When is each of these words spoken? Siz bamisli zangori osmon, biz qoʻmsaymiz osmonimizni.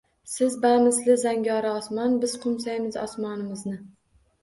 Siz 0.35 0.55
bamisli 0.63 1.17
zangori 1.25 1.71
osmon, 1.73 2.19
biz 2.25 2.35
qoʻmsaymiz 2.47 3.01
osmonimizni. 3.07 3.81